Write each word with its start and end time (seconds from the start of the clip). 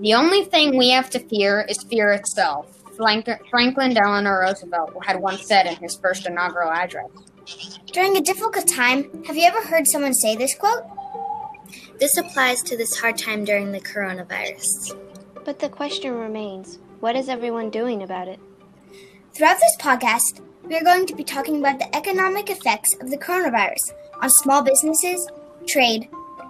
The 0.00 0.14
only 0.14 0.44
thing 0.44 0.78
we 0.78 0.90
have 0.90 1.10
to 1.10 1.18
fear 1.18 1.60
is 1.68 1.82
fear 1.82 2.12
itself, 2.12 2.66
Franklin 2.96 3.92
Delano 3.92 4.30
Roosevelt 4.30 4.92
had 5.04 5.20
once 5.20 5.46
said 5.46 5.66
in 5.66 5.76
his 5.76 5.96
first 5.96 6.26
inaugural 6.26 6.70
address. 6.70 7.10
During 7.92 8.16
a 8.16 8.22
difficult 8.22 8.66
time, 8.66 9.24
have 9.24 9.36
you 9.36 9.44
ever 9.44 9.60
heard 9.60 9.86
someone 9.86 10.14
say 10.14 10.36
this 10.36 10.54
quote? 10.54 10.84
This 11.98 12.16
applies 12.16 12.62
to 12.62 12.78
this 12.78 12.98
hard 12.98 13.18
time 13.18 13.44
during 13.44 13.72
the 13.72 13.80
coronavirus. 13.80 14.96
But 15.44 15.58
the 15.58 15.68
question 15.68 16.14
remains 16.14 16.78
what 17.00 17.14
is 17.14 17.28
everyone 17.28 17.68
doing 17.68 18.02
about 18.02 18.28
it? 18.28 18.40
Throughout 19.34 19.58
this 19.60 19.76
podcast, 19.78 20.40
we 20.64 20.76
are 20.76 20.84
going 20.84 21.04
to 21.06 21.14
be 21.14 21.24
talking 21.24 21.58
about 21.58 21.78
the 21.78 21.94
economic 21.94 22.48
effects 22.48 22.94
of 23.02 23.10
the 23.10 23.18
coronavirus 23.18 23.92
on 24.22 24.30
small 24.30 24.62
businesses, 24.62 25.28
trade, 25.66 26.08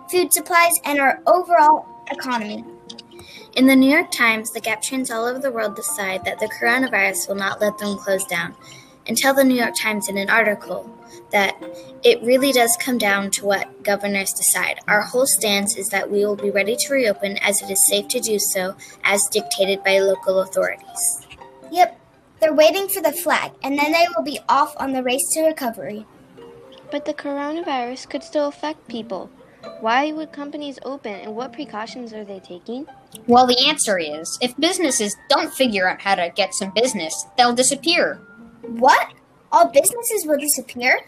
food 0.08 0.32
supplies, 0.32 0.78
and 0.84 1.00
our 1.00 1.20
overall 1.26 1.86
economy. 2.12 2.64
In 3.56 3.66
the 3.66 3.74
New 3.74 3.90
York 3.90 4.12
Times, 4.12 4.52
the 4.52 4.60
Gap 4.60 4.80
trains 4.80 5.10
all 5.10 5.26
over 5.26 5.40
the 5.40 5.50
world 5.50 5.74
decide 5.74 6.24
that 6.24 6.38
the 6.38 6.48
coronavirus 6.48 7.28
will 7.28 7.34
not 7.34 7.60
let 7.60 7.76
them 7.78 7.96
close 7.96 8.24
down 8.24 8.54
and 9.06 9.18
tell 9.18 9.34
the 9.34 9.42
New 9.42 9.56
York 9.56 9.74
Times 9.74 10.08
in 10.08 10.16
an 10.18 10.30
article 10.30 10.88
that 11.32 11.60
it 12.04 12.22
really 12.22 12.52
does 12.52 12.76
come 12.78 12.96
down 12.96 13.28
to 13.32 13.44
what 13.44 13.82
governors 13.82 14.32
decide. 14.32 14.78
Our 14.86 15.00
whole 15.00 15.26
stance 15.26 15.76
is 15.76 15.88
that 15.88 16.08
we 16.08 16.24
will 16.24 16.36
be 16.36 16.50
ready 16.50 16.76
to 16.76 16.94
reopen 16.94 17.38
as 17.38 17.60
it 17.60 17.70
is 17.70 17.86
safe 17.86 18.06
to 18.08 18.20
do 18.20 18.38
so 18.38 18.76
as 19.02 19.26
dictated 19.26 19.82
by 19.82 19.98
local 19.98 20.42
authorities. 20.42 21.26
Yep, 21.72 21.98
they're 22.38 22.54
waiting 22.54 22.86
for 22.86 23.02
the 23.02 23.12
flag 23.12 23.50
and 23.64 23.76
then 23.76 23.90
they 23.90 24.06
will 24.16 24.24
be 24.24 24.38
off 24.48 24.74
on 24.76 24.92
the 24.92 25.02
race 25.02 25.28
to 25.34 25.42
recovery. 25.42 26.06
But 26.92 27.04
the 27.04 27.14
coronavirus 27.14 28.08
could 28.08 28.22
still 28.22 28.46
affect 28.46 28.86
people. 28.86 29.28
Why 29.80 30.12
would 30.12 30.32
companies 30.32 30.78
open 30.84 31.14
and 31.14 31.34
what 31.34 31.52
precautions 31.52 32.12
are 32.12 32.24
they 32.24 32.40
taking? 32.40 32.86
Well, 33.26 33.46
the 33.46 33.66
answer 33.68 33.98
is 33.98 34.38
if 34.40 34.56
businesses 34.56 35.16
don't 35.28 35.52
figure 35.52 35.88
out 35.88 36.00
how 36.00 36.14
to 36.14 36.30
get 36.34 36.54
some 36.54 36.72
business, 36.74 37.26
they'll 37.36 37.54
disappear. 37.54 38.20
What? 38.62 39.12
All 39.52 39.68
businesses 39.68 40.26
will 40.26 40.38
disappear? 40.38 41.00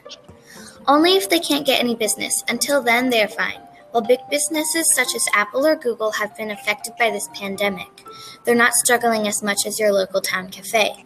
Only 0.86 1.17
if 1.17 1.30
they 1.30 1.39
can't 1.39 1.67
get 1.67 1.80
any 1.80 1.95
business. 1.95 2.42
Until 2.48 2.83
then, 2.83 3.11
they're 3.11 3.28
fine. 3.28 3.61
While 3.92 4.03
big 4.03 4.20
businesses 4.30 4.95
such 4.95 5.14
as 5.14 5.27
Apple 5.34 5.67
or 5.67 5.77
Google 5.77 6.12
have 6.12 6.36
been 6.36 6.50
affected 6.50 6.95
by 6.98 7.11
this 7.11 7.28
pandemic, 7.34 8.03
they're 8.45 8.55
not 8.55 8.73
struggling 8.73 9.28
as 9.28 9.42
much 9.42 9.67
as 9.67 9.78
your 9.78 9.92
local 9.92 10.20
town 10.20 10.48
cafe. 10.48 11.05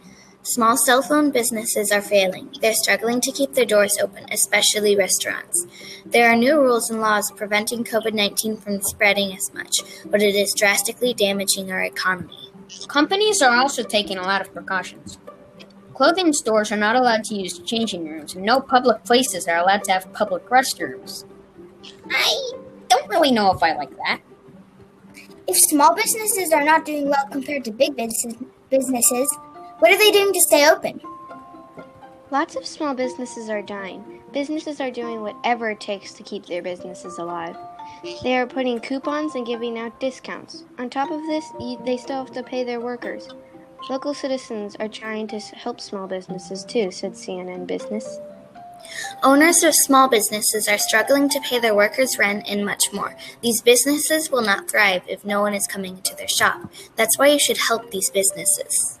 Small 0.49 0.77
cell 0.77 1.01
phone 1.01 1.29
businesses 1.29 1.91
are 1.91 2.01
failing. 2.01 2.49
They're 2.61 2.73
struggling 2.73 3.19
to 3.19 3.33
keep 3.33 3.51
their 3.51 3.65
doors 3.65 3.97
open, 4.01 4.27
especially 4.31 4.95
restaurants. 4.95 5.67
There 6.05 6.31
are 6.31 6.37
new 6.37 6.57
rules 6.61 6.89
and 6.89 7.01
laws 7.01 7.29
preventing 7.31 7.83
COVID 7.83 8.13
19 8.13 8.55
from 8.55 8.81
spreading 8.81 9.35
as 9.35 9.53
much, 9.53 9.81
but 10.05 10.21
it 10.21 10.35
is 10.35 10.53
drastically 10.53 11.13
damaging 11.13 11.69
our 11.69 11.83
economy. 11.83 12.49
Companies 12.87 13.41
are 13.41 13.57
also 13.57 13.83
taking 13.83 14.17
a 14.17 14.21
lot 14.21 14.39
of 14.39 14.53
precautions. 14.53 15.17
Clothing 15.93 16.31
stores 16.31 16.71
are 16.71 16.77
not 16.77 16.95
allowed 16.95 17.25
to 17.25 17.35
use 17.35 17.59
changing 17.59 18.07
rooms, 18.07 18.33
and 18.33 18.45
no 18.45 18.61
public 18.61 19.03
places 19.03 19.49
are 19.49 19.57
allowed 19.57 19.83
to 19.83 19.91
have 19.91 20.13
public 20.13 20.45
restrooms. 20.45 21.25
I 22.09 22.51
don't 22.87 23.09
really 23.09 23.31
know 23.31 23.51
if 23.51 23.61
I 23.61 23.73
like 23.73 23.93
that. 23.97 24.21
If 25.45 25.57
small 25.57 25.93
businesses 25.93 26.53
are 26.53 26.63
not 26.63 26.85
doing 26.85 27.09
well 27.09 27.27
compared 27.29 27.65
to 27.65 27.71
big 27.71 27.97
businesses, 28.69 29.37
what 29.79 29.91
are 29.91 29.97
they 29.97 30.11
doing 30.11 30.33
to 30.33 30.41
stay 30.41 30.69
open? 30.69 31.01
Lots 32.31 32.55
of 32.55 32.65
small 32.65 32.93
businesses 32.93 33.49
are 33.49 33.61
dying. 33.61 34.21
Businesses 34.33 34.81
are 34.81 34.91
doing 34.91 35.21
whatever 35.21 35.69
it 35.69 35.79
takes 35.79 36.11
to 36.13 36.23
keep 36.23 36.45
their 36.45 36.61
businesses 36.61 37.17
alive. 37.17 37.55
They 38.23 38.37
are 38.37 38.45
putting 38.45 38.79
coupons 38.79 39.35
and 39.35 39.45
giving 39.45 39.77
out 39.77 39.99
discounts. 39.99 40.63
On 40.77 40.89
top 40.89 41.09
of 41.09 41.21
this, 41.27 41.45
they 41.85 41.97
still 41.97 42.17
have 42.17 42.33
to 42.33 42.43
pay 42.43 42.63
their 42.63 42.81
workers. 42.81 43.29
Local 43.89 44.13
citizens 44.13 44.75
are 44.79 44.89
trying 44.89 45.27
to 45.27 45.39
help 45.39 45.79
small 45.79 46.07
businesses 46.07 46.65
too, 46.65 46.91
said 46.91 47.13
CNN 47.13 47.67
Business. 47.67 48.19
Owners 49.23 49.63
of 49.63 49.73
small 49.73 50.07
businesses 50.09 50.67
are 50.67 50.77
struggling 50.77 51.29
to 51.29 51.39
pay 51.41 51.59
their 51.59 51.75
workers 51.75 52.17
rent 52.17 52.45
and 52.47 52.65
much 52.65 52.91
more. 52.91 53.15
These 53.41 53.61
businesses 53.61 54.29
will 54.29 54.41
not 54.41 54.69
thrive 54.69 55.03
if 55.07 55.23
no 55.23 55.41
one 55.41 55.53
is 55.53 55.67
coming 55.67 55.97
into 55.97 56.15
their 56.15 56.27
shop. 56.27 56.71
That's 56.95 57.17
why 57.17 57.27
you 57.27 57.39
should 57.39 57.57
help 57.57 57.91
these 57.91 58.09
businesses. 58.09 58.99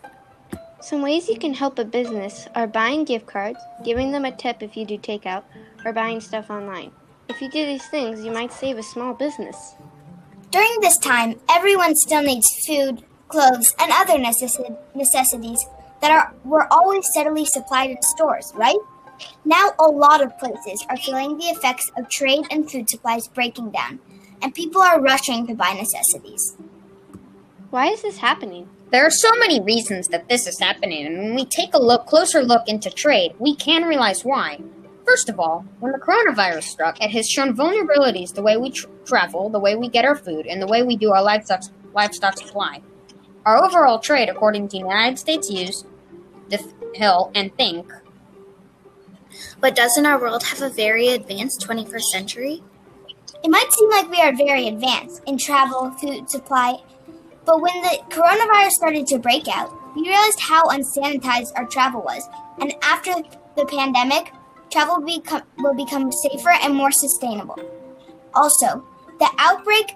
Some 0.87 1.01
ways 1.01 1.27
you 1.27 1.37
can 1.37 1.53
help 1.53 1.79
a 1.79 1.83
business 1.83 2.47
are 2.55 2.65
buying 2.65 3.03
gift 3.03 3.25
cards, 3.25 3.59
giving 3.83 4.13
them 4.13 4.23
a 4.23 4.31
tip 4.31 4.63
if 4.63 4.77
you 4.77 4.85
do 4.85 4.97
takeout, 4.97 5.43
or 5.83 5.91
buying 5.91 6.21
stuff 6.21 6.49
online. 6.49 6.91
If 7.27 7.41
you 7.41 7.51
do 7.51 7.65
these 7.65 7.85
things, 7.89 8.23
you 8.23 8.31
might 8.31 8.53
save 8.53 8.77
a 8.77 8.83
small 8.83 9.13
business. 9.13 9.75
During 10.49 10.79
this 10.79 10.97
time, 10.97 11.41
everyone 11.49 11.93
still 11.97 12.23
needs 12.23 12.47
food, 12.65 13.03
clothes, 13.27 13.75
and 13.77 13.91
other 13.93 14.17
necessities 14.17 15.65
that 15.99 16.09
are 16.09 16.33
were 16.45 16.71
always 16.71 17.05
steadily 17.05 17.43
supplied 17.43 17.89
in 17.89 18.01
stores, 18.01 18.53
right? 18.55 18.79
Now 19.43 19.71
a 19.77 19.87
lot 19.87 20.23
of 20.23 20.39
places 20.39 20.85
are 20.89 20.95
feeling 20.95 21.37
the 21.37 21.47
effects 21.47 21.91
of 21.97 22.07
trade 22.07 22.45
and 22.49 22.71
food 22.71 22.89
supplies 22.89 23.27
breaking 23.27 23.71
down, 23.71 23.99
and 24.41 24.55
people 24.55 24.81
are 24.81 25.01
rushing 25.01 25.47
to 25.47 25.53
buy 25.53 25.73
necessities. 25.73 26.55
Why 27.71 27.87
is 27.87 28.03
this 28.03 28.19
happening? 28.19 28.69
There 28.89 29.05
are 29.05 29.11
so 29.11 29.35
many 29.35 29.59
reasons 29.59 30.07
that 30.09 30.29
this 30.29 30.47
is 30.47 30.59
happening, 30.59 31.05
and 31.05 31.17
when 31.17 31.35
we 31.35 31.43
take 31.43 31.73
a 31.73 31.81
look 31.81 32.05
closer 32.05 32.41
look 32.41 32.69
into 32.69 32.89
trade, 32.89 33.33
we 33.37 33.53
can 33.53 33.83
realize 33.83 34.23
why. 34.23 34.61
First 35.05 35.27
of 35.27 35.41
all, 35.41 35.65
when 35.81 35.91
the 35.91 35.97
coronavirus 35.97 36.63
struck, 36.63 37.01
it 37.01 37.11
has 37.11 37.29
shown 37.29 37.53
vulnerabilities 37.53 38.33
the 38.33 38.41
way 38.41 38.55
we 38.55 38.71
tr- 38.71 38.87
travel, 39.05 39.49
the 39.49 39.59
way 39.59 39.75
we 39.75 39.89
get 39.89 40.05
our 40.05 40.15
food, 40.15 40.47
and 40.47 40.61
the 40.61 40.67
way 40.67 40.83
we 40.83 40.95
do 40.95 41.11
our 41.11 41.21
livestock, 41.21 41.63
livestock 41.93 42.37
supply. 42.37 42.81
Our 43.45 43.57
overall 43.61 43.99
trade, 43.99 44.29
according 44.29 44.69
to 44.69 44.77
the 44.77 44.85
United 44.85 45.19
States 45.19 45.49
News, 45.49 45.83
The 46.47 46.63
Hill, 46.93 47.29
and 47.35 47.53
Think. 47.57 47.91
But 49.59 49.75
doesn't 49.75 50.05
our 50.05 50.19
world 50.19 50.43
have 50.43 50.61
a 50.61 50.69
very 50.69 51.09
advanced 51.09 51.59
21st 51.67 52.03
century? 52.03 52.63
It 53.43 53.49
might 53.49 53.71
seem 53.71 53.89
like 53.89 54.09
we 54.09 54.21
are 54.21 54.33
very 54.33 54.67
advanced 54.69 55.23
in 55.25 55.37
travel, 55.37 55.91
food 55.91 56.29
supply, 56.29 56.79
but 57.47 57.61
when 57.61 57.81
the 57.81 57.97
coronavirus 58.09 58.71
started 58.71 59.07
to 59.07 59.19
break 59.19 59.47
out, 59.47 59.73
we 59.95 60.01
realized 60.01 60.39
how 60.41 60.67
unsanitized 60.67 61.53
our 61.55 61.65
travel 61.65 62.01
was. 62.01 62.27
And 62.59 62.75
after 62.83 63.13
the 63.55 63.65
pandemic, 63.65 64.33
travel 64.69 64.99
become, 64.99 65.43
will 65.57 65.73
become 65.73 66.11
safer 66.11 66.49
and 66.49 66.75
more 66.75 66.91
sustainable. 66.91 67.57
Also, 68.35 68.85
the 69.19 69.29
outbreak 69.39 69.95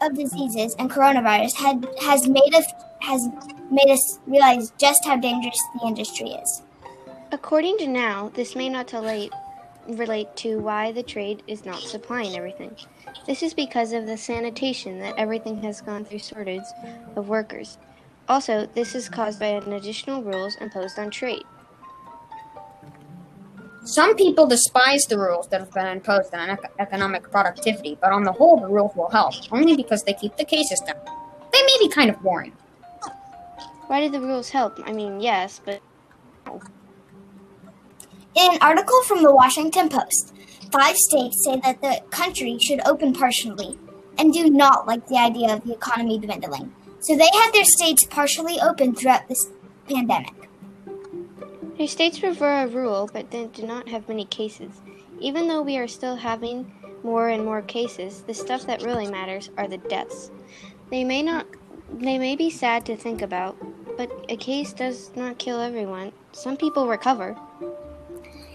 of 0.00 0.16
diseases 0.16 0.74
and 0.78 0.90
coronavirus 0.90 1.54
had, 1.56 1.86
has 2.00 2.26
made 2.26 2.54
us 2.54 2.64
has 3.00 3.28
made 3.70 3.90
us 3.90 4.18
realize 4.26 4.72
just 4.78 5.04
how 5.04 5.16
dangerous 5.16 5.60
the 5.74 5.86
industry 5.86 6.30
is. 6.30 6.62
According 7.30 7.76
to 7.78 7.86
now, 7.86 8.30
this 8.34 8.56
may 8.56 8.70
not 8.70 8.92
relate 8.94 9.32
relate 9.88 10.34
to 10.36 10.58
why 10.58 10.92
the 10.92 11.02
trade 11.02 11.42
is 11.46 11.64
not 11.64 11.80
supplying 11.80 12.36
everything. 12.36 12.74
This 13.26 13.42
is 13.42 13.54
because 13.54 13.92
of 13.92 14.06
the 14.06 14.16
sanitation 14.16 14.98
that 15.00 15.14
everything 15.18 15.62
has 15.62 15.80
gone 15.80 16.04
through 16.04 16.20
shortage 16.20 16.64
of 17.16 17.28
workers. 17.28 17.78
Also, 18.28 18.66
this 18.74 18.94
is 18.94 19.08
caused 19.08 19.38
by 19.38 19.46
an 19.46 19.72
additional 19.72 20.22
rules 20.22 20.56
imposed 20.60 20.98
on 20.98 21.10
trade. 21.10 21.44
Some 23.84 24.16
people 24.16 24.48
despise 24.48 25.04
the 25.04 25.16
rules 25.16 25.46
that 25.48 25.60
have 25.60 25.72
been 25.72 25.86
imposed 25.86 26.34
on 26.34 26.58
economic 26.80 27.30
productivity, 27.30 27.96
but 28.00 28.10
on 28.10 28.24
the 28.24 28.32
whole, 28.32 28.58
the 28.58 28.66
rules 28.66 28.96
will 28.96 29.10
help, 29.10 29.34
only 29.52 29.76
because 29.76 30.02
they 30.02 30.12
keep 30.12 30.36
the 30.36 30.44
cases 30.44 30.80
down. 30.80 30.96
They 31.52 31.62
may 31.62 31.76
be 31.78 31.88
kind 31.88 32.10
of 32.10 32.20
boring. 32.20 32.52
Why 33.86 34.00
do 34.00 34.10
the 34.10 34.20
rules 34.20 34.50
help? 34.50 34.80
I 34.84 34.92
mean, 34.92 35.20
yes, 35.20 35.60
but. 35.64 35.80
In 38.36 38.52
an 38.52 38.58
article 38.60 39.02
from 39.04 39.22
the 39.22 39.34
Washington 39.34 39.88
Post, 39.88 40.34
five 40.70 40.98
states 40.98 41.42
say 41.42 41.58
that 41.64 41.80
the 41.80 42.02
country 42.10 42.58
should 42.58 42.86
open 42.86 43.14
partially 43.14 43.78
and 44.18 44.30
do 44.30 44.50
not 44.50 44.86
like 44.86 45.06
the 45.06 45.16
idea 45.16 45.54
of 45.54 45.64
the 45.64 45.72
economy 45.72 46.18
dwindling. 46.18 46.70
So 47.00 47.16
they 47.16 47.30
had 47.32 47.52
their 47.52 47.64
states 47.64 48.04
partially 48.04 48.60
open 48.60 48.94
throughout 48.94 49.26
this 49.26 49.48
pandemic. 49.88 50.34
Their 51.78 51.86
states 51.86 52.18
prefer 52.18 52.64
a 52.64 52.66
rule, 52.66 53.08
but 53.10 53.30
they 53.30 53.46
do 53.46 53.66
not 53.66 53.88
have 53.88 54.06
many 54.06 54.26
cases. 54.26 54.82
Even 55.18 55.48
though 55.48 55.62
we 55.62 55.78
are 55.78 55.88
still 55.88 56.16
having 56.16 56.70
more 57.02 57.30
and 57.30 57.42
more 57.42 57.62
cases, 57.62 58.20
the 58.20 58.34
stuff 58.34 58.66
that 58.66 58.82
really 58.82 59.10
matters 59.10 59.48
are 59.56 59.66
the 59.66 59.78
deaths. 59.78 60.30
They 60.90 61.04
may 61.04 61.22
not 61.22 61.46
they 61.90 62.18
may 62.18 62.36
be 62.36 62.50
sad 62.50 62.84
to 62.84 62.96
think 62.96 63.22
about, 63.22 63.56
but 63.96 64.10
a 64.28 64.36
case 64.36 64.74
does 64.74 65.10
not 65.16 65.38
kill 65.38 65.58
everyone. 65.58 66.12
Some 66.32 66.58
people 66.58 66.86
recover. 66.86 67.34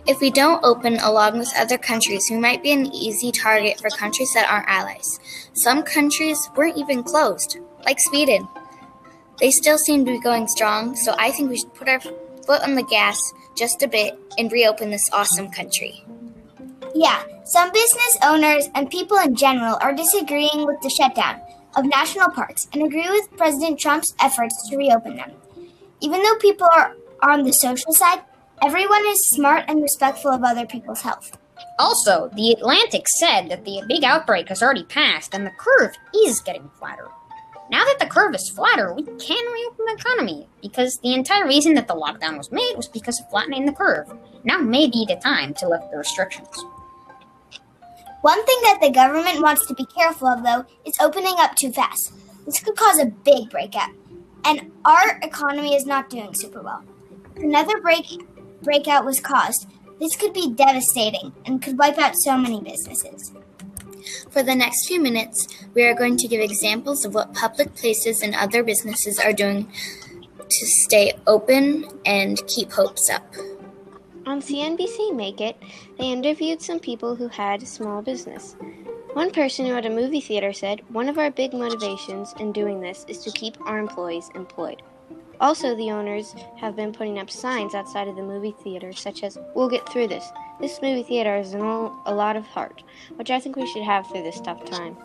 If 0.08 0.20
we 0.20 0.32
don't 0.32 0.64
open 0.64 0.96
along 0.98 1.38
with 1.40 1.54
other 1.56 1.78
countries, 1.78 2.28
we 2.30 2.38
might 2.38 2.64
be 2.64 2.72
an 2.72 2.88
easy 2.88 3.32
target 3.32 3.80
for 3.80 3.90
countries 3.90 4.34
that 4.34 4.50
aren't 4.50 4.68
allies. 4.68 5.20
Some 5.54 5.84
countries 5.84 6.50
weren't 6.56 6.78
even 6.78 7.04
closed, 7.04 7.60
like 7.86 7.98
Sweden. 8.00 8.48
They 9.40 9.52
still 9.52 9.78
seem 9.78 10.06
to 10.06 10.12
be 10.12 10.20
going 10.20 10.48
strong, 10.48 10.96
so 10.96 11.14
I 11.18 11.32
think 11.32 11.50
we 11.50 11.58
should 11.60 11.74
put 11.74 11.90
our 11.90 12.00
foot 12.00 12.64
on 12.64 12.76
the 12.76 12.84
gas 12.84 13.20
just 13.56 13.84
a 13.84 13.88
bit 13.88 14.18
and 14.38 14.52
reopen 14.52 14.90
this 14.90 15.10
awesome 15.14 15.50
country. 15.50 16.04
Yeah, 16.96 17.24
some 17.46 17.72
business 17.72 18.18
owners 18.24 18.70
and 18.76 18.90
people 18.90 19.18
in 19.18 19.36
general 19.36 19.78
are 19.82 19.94
disagreeing 19.94 20.66
with 20.66 20.82
the 20.82 20.90
shutdown, 20.90 21.42
of 21.76 21.86
national 21.86 22.30
parks 22.32 22.68
and 22.74 22.84
agree 22.84 23.10
with 23.10 23.38
President 23.38 23.80
Trump's 23.80 24.14
efforts 24.20 24.70
to 24.70 24.78
reopen 24.78 25.16
them. 25.16 25.32
Even 26.02 26.22
though 26.22 26.36
people 26.36 26.68
are 26.74 26.96
on 27.24 27.44
the 27.44 27.52
social 27.52 27.94
side, 27.94 28.22
everyone 28.62 29.04
is 29.08 29.30
smart 29.30 29.66
and 29.68 29.82
respectful 29.82 30.32
of 30.32 30.44
other 30.44 30.66
people's 30.66 31.02
health. 31.02 31.38
Also, 31.80 32.30
The 32.36 32.52
Atlantic 32.52 33.08
said 33.08 33.50
that 33.50 33.66
the 33.66 33.82
big 33.88 34.04
outbreak 34.04 34.50
has 34.50 34.62
already 34.62 34.84
passed 34.84 35.34
and 35.34 35.46
the 35.46 35.52
curve 35.58 35.92
is 36.26 36.42
getting 36.42 36.70
flatter. 36.78 37.08
Now 37.72 37.84
that 37.86 37.98
the 38.00 38.06
curve 38.06 38.36
is 38.36 38.50
flatter, 38.50 38.94
we 38.94 39.04
can 39.04 39.52
reopen 39.54 39.86
the 39.86 39.98
economy 39.98 40.48
because 40.62 41.00
the 41.02 41.14
entire 41.14 41.48
reason 41.48 41.74
that 41.76 41.88
the 41.88 41.96
lockdown 41.96 42.38
was 42.38 42.52
made 42.52 42.74
was 42.76 42.88
because 42.88 43.20
of 43.20 43.30
flattening 43.30 43.66
the 43.66 43.72
curve. 43.72 44.12
Now 44.44 44.58
may 44.58 44.88
be 44.88 45.06
the 45.08 45.16
time 45.16 45.54
to 45.56 45.70
lift 45.70 45.90
the 45.90 45.98
restrictions. 45.98 46.64
One 48.22 48.46
thing 48.46 48.58
that 48.64 48.80
the 48.82 48.92
government 48.92 49.42
wants 49.42 49.66
to 49.68 49.74
be 49.74 49.86
careful 49.86 50.28
of, 50.28 50.44
though, 50.44 50.66
is 50.86 50.98
opening 51.00 51.34
up 51.40 51.56
too 51.56 51.72
fast. 51.72 52.14
This 52.46 52.60
could 52.60 52.76
cause 52.76 53.00
a 53.00 53.06
big 53.06 53.50
breakout, 53.50 53.90
and 54.46 54.72
our 54.86 55.20
economy 55.24 55.76
is 55.76 55.86
not 55.86 56.10
doing 56.10 56.36
super 56.36 56.62
well. 56.62 56.84
Another 57.38 57.82
break 57.82 58.06
breakout 58.64 59.06
was 59.06 59.20
caused, 59.20 59.68
this 60.00 60.16
could 60.16 60.34
be 60.34 60.52
devastating 60.52 61.34
and 61.46 61.62
could 61.62 61.78
wipe 61.78 61.98
out 61.98 62.16
so 62.16 62.38
many 62.38 62.62
businesses. 62.62 63.32
For 64.32 64.42
the 64.42 64.56
next 64.56 64.88
few 64.88 65.00
minutes, 65.00 65.48
we 65.74 65.84
are 65.84 65.94
going 65.94 66.18
to 66.18 66.28
give 66.28 66.42
examples 66.42 67.06
of 67.06 67.14
what 67.14 67.34
public 67.34 67.76
places 67.76 68.22
and 68.22 68.34
other 68.34 68.64
businesses 68.64 69.20
are 69.20 69.34
doing 69.34 69.72
to 70.50 70.66
stay 70.66 71.14
open 71.28 71.86
and 72.06 72.46
keep 72.48 72.72
hopes 72.72 73.10
up. 73.10 73.24
On 74.26 74.42
CNBC 74.42 75.16
Make 75.16 75.42
It, 75.42 75.58
they 75.98 76.12
interviewed 76.12 76.62
some 76.62 76.80
people 76.80 77.16
who 77.16 77.28
had 77.28 77.68
small 77.68 78.02
business. 78.02 78.56
One 79.14 79.32
person 79.32 79.66
who 79.66 79.74
had 79.74 79.86
a 79.86 79.90
movie 79.90 80.22
theater 80.22 80.54
said, 80.54 80.82
One 80.90 81.10
of 81.10 81.18
our 81.18 81.32
big 81.32 81.54
motivations 81.54 82.34
in 82.40 82.52
doing 82.52 82.80
this 82.80 83.06
is 83.08 83.20
to 83.20 83.32
keep 83.32 83.60
our 83.62 83.78
employees 83.78 84.30
employed. 84.36 84.82
Also, 85.42 85.76
the 85.76 85.92
owners 85.92 86.34
have 86.58 86.76
been 86.76 86.94
putting 86.94 87.20
up 87.20 87.30
signs 87.30 87.76
outside 87.76 88.08
of 88.08 88.16
the 88.16 88.22
movie 88.22 88.56
theater, 88.64 88.94
such 88.94 89.24
as, 89.24 89.38
We'll 89.56 89.68
get 89.68 89.90
through 89.90 90.08
this. 90.08 90.32
This 90.62 90.82
movie 90.82 91.04
theater 91.04 91.36
is 91.36 91.54
an 91.54 91.62
all, 91.62 92.02
a 92.06 92.14
lot 92.14 92.38
of 92.38 92.46
heart, 92.46 92.84
which 93.16 93.32
I 93.32 93.40
think 93.40 93.58
we 93.58 93.68
should 93.68 93.84
have 93.84 94.08
through 94.08 94.24
this 94.24 94.40
tough 94.40 94.64
time 94.64 94.96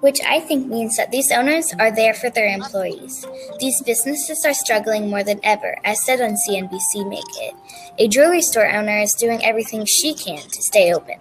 which 0.00 0.18
I 0.26 0.40
think 0.40 0.68
means 0.68 0.96
that 0.96 1.10
these 1.10 1.30
owners 1.32 1.72
are 1.78 1.94
there 1.94 2.14
for 2.14 2.30
their 2.30 2.48
employees. 2.48 3.26
These 3.58 3.82
businesses 3.82 4.44
are 4.44 4.54
struggling 4.54 5.10
more 5.10 5.24
than 5.24 5.40
ever, 5.42 5.76
as 5.84 6.04
said 6.04 6.20
on 6.20 6.36
CNBC 6.48 7.08
Make 7.08 7.24
It. 7.36 7.54
A 7.98 8.08
jewelry 8.08 8.42
store 8.42 8.70
owner 8.70 8.98
is 8.98 9.14
doing 9.18 9.44
everything 9.44 9.84
she 9.84 10.14
can 10.14 10.38
to 10.38 10.62
stay 10.62 10.92
open. 10.92 11.16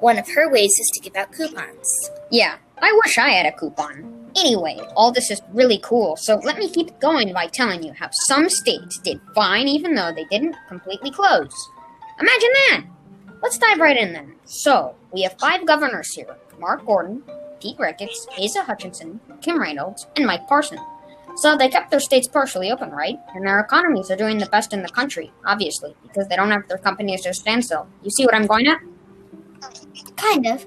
One 0.00 0.18
of 0.18 0.28
her 0.30 0.50
ways 0.50 0.78
is 0.78 0.90
to 0.94 1.00
give 1.00 1.16
out 1.16 1.32
coupons. 1.32 2.10
Yeah, 2.30 2.56
I 2.78 2.98
wish 3.04 3.16
I 3.16 3.30
had 3.30 3.46
a 3.46 3.56
coupon. 3.56 4.17
Anyway, 4.36 4.78
all 4.94 5.10
this 5.10 5.30
is 5.30 5.42
really 5.52 5.80
cool, 5.82 6.16
so 6.16 6.36
let 6.44 6.58
me 6.58 6.70
keep 6.70 6.98
going 7.00 7.32
by 7.32 7.46
telling 7.46 7.82
you 7.82 7.92
how 7.92 8.08
some 8.12 8.48
states 8.48 8.98
did 8.98 9.20
fine 9.34 9.68
even 9.68 9.94
though 9.94 10.12
they 10.12 10.24
didn't 10.24 10.56
completely 10.68 11.10
close. 11.10 11.70
Imagine 12.20 12.50
that! 12.52 12.84
Let's 13.42 13.58
dive 13.58 13.78
right 13.78 13.96
in 13.96 14.12
then. 14.12 14.34
So, 14.44 14.94
we 15.12 15.22
have 15.22 15.38
five 15.38 15.66
governors 15.66 16.12
here 16.12 16.36
Mark 16.58 16.84
Gordon, 16.84 17.22
Pete 17.60 17.78
Ricketts, 17.78 18.26
Asa 18.38 18.62
Hutchinson, 18.62 19.20
Kim 19.40 19.60
Reynolds, 19.60 20.06
and 20.16 20.26
Mike 20.26 20.46
Parson. 20.48 20.78
So 21.36 21.56
they 21.56 21.68
kept 21.68 21.90
their 21.90 22.00
states 22.00 22.26
partially 22.26 22.72
open, 22.72 22.90
right? 22.90 23.16
And 23.34 23.46
their 23.46 23.60
economies 23.60 24.10
are 24.10 24.16
doing 24.16 24.38
the 24.38 24.46
best 24.46 24.72
in 24.72 24.82
the 24.82 24.88
country, 24.88 25.32
obviously, 25.46 25.94
because 26.02 26.26
they 26.26 26.34
don't 26.34 26.50
have 26.50 26.66
their 26.66 26.78
companies 26.78 27.22
to 27.22 27.32
stand 27.32 27.64
still. 27.64 27.86
You 28.02 28.10
see 28.10 28.24
what 28.24 28.34
I'm 28.34 28.46
going 28.46 28.66
at? 28.66 28.80
Kind 30.16 30.46
of. 30.46 30.66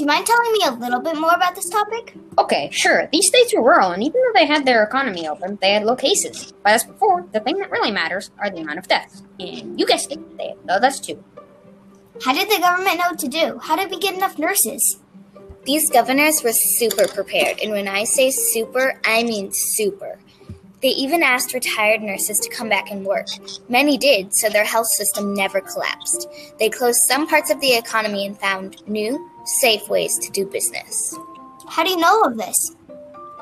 Do 0.00 0.04
you 0.04 0.08
mind 0.08 0.24
telling 0.24 0.52
me 0.52 0.60
a 0.64 0.70
little 0.70 1.00
bit 1.00 1.20
more 1.20 1.34
about 1.34 1.54
this 1.54 1.68
topic? 1.68 2.14
Okay, 2.38 2.70
sure. 2.72 3.06
These 3.12 3.26
states 3.26 3.52
were 3.54 3.62
rural, 3.62 3.90
and 3.90 4.02
even 4.02 4.18
though 4.18 4.40
they 4.40 4.46
had 4.46 4.64
their 4.64 4.82
economy 4.82 5.28
open, 5.28 5.58
they 5.60 5.74
had 5.74 5.84
low 5.84 5.94
cases. 5.94 6.54
But 6.64 6.72
as 6.72 6.84
before, 6.84 7.26
the 7.32 7.40
thing 7.40 7.58
that 7.58 7.70
really 7.70 7.90
matters 7.90 8.30
are 8.38 8.48
the 8.48 8.60
amount 8.60 8.78
of 8.78 8.88
deaths. 8.88 9.22
And 9.38 9.78
you 9.78 9.84
guessed 9.84 10.10
it, 10.10 10.38
they 10.38 10.48
had 10.48 10.64
low 10.64 10.80
deaths 10.80 11.00
too. 11.00 11.22
How 12.24 12.32
did 12.32 12.48
the 12.48 12.62
government 12.62 12.96
know 12.96 13.10
what 13.10 13.18
to 13.18 13.28
do? 13.28 13.58
How 13.58 13.76
did 13.76 13.90
we 13.90 13.98
get 13.98 14.14
enough 14.14 14.38
nurses? 14.38 15.00
These 15.66 15.90
governors 15.90 16.42
were 16.42 16.54
super 16.54 17.06
prepared, 17.06 17.60
and 17.60 17.70
when 17.70 17.86
I 17.86 18.04
say 18.04 18.30
super, 18.30 18.98
I 19.04 19.22
mean 19.22 19.50
super. 19.52 20.18
They 20.80 20.88
even 20.88 21.22
asked 21.22 21.52
retired 21.52 22.00
nurses 22.00 22.38
to 22.38 22.48
come 22.48 22.70
back 22.70 22.90
and 22.90 23.04
work. 23.04 23.26
Many 23.68 23.98
did, 23.98 24.34
so 24.34 24.48
their 24.48 24.64
health 24.64 24.86
system 24.86 25.34
never 25.34 25.60
collapsed. 25.60 26.26
They 26.58 26.70
closed 26.70 27.00
some 27.06 27.26
parts 27.26 27.50
of 27.50 27.60
the 27.60 27.76
economy 27.76 28.24
and 28.24 28.38
found 28.40 28.88
new, 28.88 29.29
safe 29.44 29.88
ways 29.88 30.18
to 30.18 30.30
do 30.30 30.46
business. 30.46 31.16
How 31.68 31.84
do 31.84 31.90
you 31.90 31.96
know 31.96 32.22
of 32.22 32.36
this? 32.36 32.76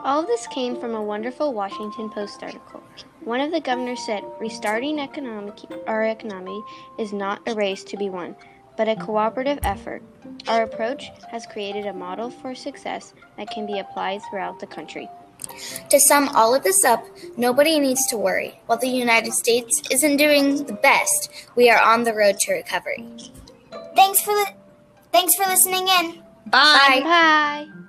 All 0.04 0.20
of 0.20 0.26
this 0.26 0.46
came 0.46 0.78
from 0.78 0.94
a 0.94 1.02
wonderful 1.02 1.52
Washington 1.52 2.08
Post 2.08 2.42
article. 2.42 2.82
One 3.24 3.40
of 3.40 3.50
the 3.50 3.60
governors 3.60 4.04
said, 4.06 4.22
Restarting 4.38 5.00
economic, 5.00 5.54
our 5.86 6.04
economy 6.04 6.62
is 6.98 7.12
not 7.12 7.40
a 7.46 7.54
race 7.54 7.82
to 7.84 7.96
be 7.96 8.08
won, 8.08 8.36
but 8.76 8.88
a 8.88 8.96
cooperative 8.96 9.58
effort. 9.64 10.02
Our 10.46 10.62
approach 10.62 11.10
has 11.30 11.46
created 11.46 11.86
a 11.86 11.92
model 11.92 12.30
for 12.30 12.54
success 12.54 13.12
that 13.36 13.50
can 13.50 13.66
be 13.66 13.80
applied 13.80 14.22
throughout 14.30 14.60
the 14.60 14.66
country. 14.66 15.08
To 15.90 16.00
sum 16.00 16.28
all 16.30 16.54
of 16.54 16.62
this 16.62 16.84
up, 16.84 17.04
nobody 17.36 17.78
needs 17.78 18.06
to 18.08 18.16
worry. 18.16 18.60
While 18.66 18.78
the 18.78 18.88
United 18.88 19.32
States 19.32 19.82
isn't 19.90 20.16
doing 20.16 20.64
the 20.64 20.74
best, 20.74 21.30
we 21.56 21.70
are 21.70 21.80
on 21.80 22.04
the 22.04 22.14
road 22.14 22.38
to 22.40 22.52
recovery. 22.52 23.04
Thanks 23.96 24.20
for 24.20 24.32
li- 24.32 24.54
thanks 25.12 25.34
for 25.34 25.48
listening 25.48 25.88
in. 25.88 26.22
Bye. 26.46 27.00
Bye. 27.00 27.00
Bye. 27.02 27.87